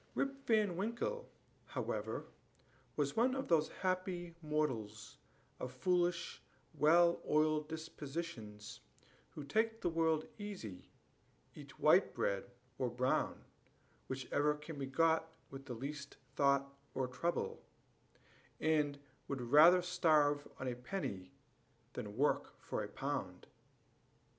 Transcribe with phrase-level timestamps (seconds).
[0.15, 1.29] Rip Van Winkle,
[1.65, 2.25] however,
[2.95, 5.19] was one of those happy mortals,
[5.59, 6.41] of foolish,
[6.73, 8.79] well oiled dispositions,
[9.29, 10.89] who take the world easy,
[11.53, 13.45] eat white bread or brown,
[14.07, 17.61] whichever can be got with least thought or trouble,
[18.59, 18.97] and
[19.27, 21.31] would rather starve on a penny
[21.93, 23.45] than work for a pound.